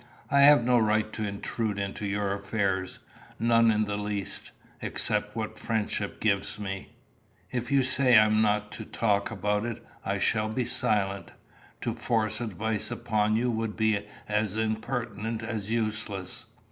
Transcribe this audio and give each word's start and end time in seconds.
I 0.31 0.39
have 0.39 0.63
no 0.63 0.79
right 0.79 1.13
to 1.13 1.27
intrude 1.27 1.77
into 1.77 2.07
your 2.07 2.33
affairs 2.33 2.97
none 3.39 3.69
in 3.69 3.85
the 3.85 3.99
least 3.99 4.51
except 4.81 5.35
what 5.35 5.59
friendship 5.59 6.19
gives 6.19 6.57
me. 6.57 6.93
If 7.51 7.71
you 7.71 7.83
say 7.83 8.17
I 8.17 8.25
am 8.25 8.41
not 8.41 8.71
to 8.71 8.83
talk 8.85 9.29
about 9.29 9.63
it, 9.63 9.85
I 10.03 10.17
shall 10.17 10.49
be 10.51 10.65
silent. 10.65 11.29
To 11.81 11.93
force 11.93 12.41
advice 12.41 12.89
upon 12.89 13.35
you 13.35 13.51
would 13.51 13.75
be 13.77 14.07
as 14.27 14.57
impertinent 14.57 15.43
as 15.43 15.69
useless." 15.69 16.47